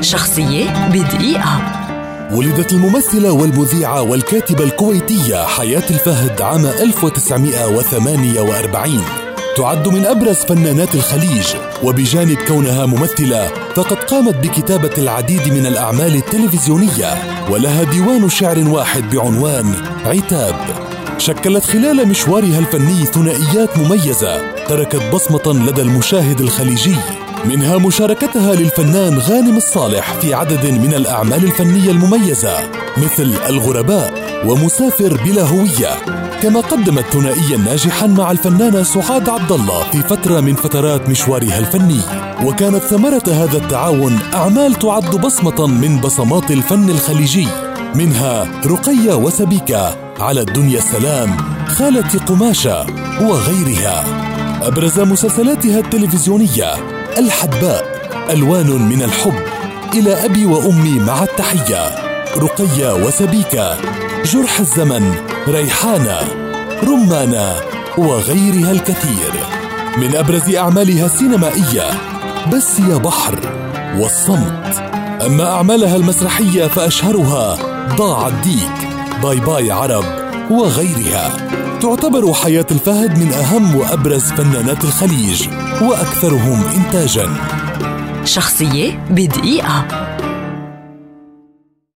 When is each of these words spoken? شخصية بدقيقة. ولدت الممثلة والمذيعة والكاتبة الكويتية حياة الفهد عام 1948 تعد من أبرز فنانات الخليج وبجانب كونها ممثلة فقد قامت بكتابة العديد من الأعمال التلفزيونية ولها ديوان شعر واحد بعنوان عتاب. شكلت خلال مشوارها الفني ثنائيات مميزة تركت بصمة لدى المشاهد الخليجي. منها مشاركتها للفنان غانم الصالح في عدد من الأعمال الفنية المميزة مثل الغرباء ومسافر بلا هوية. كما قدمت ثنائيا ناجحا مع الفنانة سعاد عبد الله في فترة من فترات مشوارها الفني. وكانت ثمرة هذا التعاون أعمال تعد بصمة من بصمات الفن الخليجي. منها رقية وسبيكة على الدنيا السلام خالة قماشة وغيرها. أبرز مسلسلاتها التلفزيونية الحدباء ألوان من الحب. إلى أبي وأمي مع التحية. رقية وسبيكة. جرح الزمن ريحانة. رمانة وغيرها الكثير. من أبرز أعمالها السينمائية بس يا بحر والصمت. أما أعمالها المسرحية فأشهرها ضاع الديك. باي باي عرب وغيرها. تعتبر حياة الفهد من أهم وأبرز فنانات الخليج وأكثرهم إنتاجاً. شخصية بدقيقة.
شخصية 0.00 0.88
بدقيقة. 0.88 1.76
ولدت 2.32 2.72
الممثلة 2.72 3.32
والمذيعة 3.32 4.02
والكاتبة 4.02 4.64
الكويتية 4.64 5.46
حياة 5.46 5.82
الفهد 5.90 6.42
عام 6.42 6.66
1948 6.66 9.00
تعد 9.56 9.88
من 9.88 10.06
أبرز 10.06 10.36
فنانات 10.36 10.94
الخليج 10.94 11.46
وبجانب 11.82 12.38
كونها 12.48 12.86
ممثلة 12.86 13.48
فقد 13.74 13.96
قامت 13.96 14.34
بكتابة 14.34 14.90
العديد 14.98 15.48
من 15.48 15.66
الأعمال 15.66 16.14
التلفزيونية 16.14 17.14
ولها 17.50 17.84
ديوان 17.84 18.28
شعر 18.28 18.68
واحد 18.68 19.14
بعنوان 19.14 19.74
عتاب. 20.04 20.54
شكلت 21.18 21.64
خلال 21.64 22.08
مشوارها 22.08 22.58
الفني 22.58 23.04
ثنائيات 23.04 23.78
مميزة 23.78 24.52
تركت 24.68 25.02
بصمة 25.12 25.52
لدى 25.66 25.82
المشاهد 25.82 26.40
الخليجي. 26.40 26.96
منها 27.44 27.78
مشاركتها 27.78 28.54
للفنان 28.54 29.18
غانم 29.18 29.56
الصالح 29.56 30.14
في 30.14 30.34
عدد 30.34 30.66
من 30.66 30.94
الأعمال 30.94 31.44
الفنية 31.44 31.90
المميزة 31.90 32.70
مثل 32.96 33.34
الغرباء 33.48 34.12
ومسافر 34.46 35.20
بلا 35.24 35.42
هوية. 35.42 36.20
كما 36.42 36.60
قدمت 36.60 37.04
ثنائيا 37.12 37.56
ناجحا 37.56 38.06
مع 38.06 38.30
الفنانة 38.30 38.82
سعاد 38.82 39.28
عبد 39.28 39.52
الله 39.52 39.90
في 39.92 40.02
فترة 40.02 40.40
من 40.40 40.54
فترات 40.54 41.08
مشوارها 41.08 41.58
الفني. 41.58 42.00
وكانت 42.44 42.82
ثمرة 42.82 43.22
هذا 43.28 43.56
التعاون 43.56 44.18
أعمال 44.34 44.74
تعد 44.74 45.10
بصمة 45.10 45.66
من 45.66 46.00
بصمات 46.00 46.50
الفن 46.50 46.90
الخليجي. 46.90 47.48
منها 47.94 48.60
رقية 48.66 49.14
وسبيكة 49.14 49.96
على 50.20 50.40
الدنيا 50.40 50.78
السلام 50.78 51.36
خالة 51.66 52.18
قماشة 52.26 52.86
وغيرها. 53.22 54.04
أبرز 54.66 55.00
مسلسلاتها 55.00 55.78
التلفزيونية 55.78 56.99
الحدباء 57.18 57.84
ألوان 58.30 58.88
من 58.88 59.02
الحب. 59.02 59.34
إلى 59.94 60.24
أبي 60.24 60.46
وأمي 60.46 60.98
مع 60.98 61.22
التحية. 61.22 61.88
رقية 62.36 62.94
وسبيكة. 62.94 63.76
جرح 64.24 64.60
الزمن 64.60 65.14
ريحانة. 65.48 66.18
رمانة 66.84 67.54
وغيرها 67.98 68.70
الكثير. 68.70 69.32
من 69.96 70.16
أبرز 70.16 70.54
أعمالها 70.54 71.06
السينمائية 71.06 71.90
بس 72.52 72.80
يا 72.80 72.96
بحر 72.96 73.52
والصمت. 73.98 74.82
أما 75.26 75.50
أعمالها 75.50 75.96
المسرحية 75.96 76.66
فأشهرها 76.66 77.56
ضاع 77.96 78.28
الديك. 78.28 78.88
باي 79.22 79.40
باي 79.40 79.70
عرب 79.70 80.04
وغيرها. 80.50 81.30
تعتبر 81.82 82.32
حياة 82.34 82.66
الفهد 82.70 83.18
من 83.18 83.32
أهم 83.32 83.76
وأبرز 83.76 84.32
فنانات 84.32 84.84
الخليج 84.84 85.48
وأكثرهم 85.82 86.64
إنتاجاً. 86.76 87.28
شخصية 88.24 89.06
بدقيقة. 89.10 90.09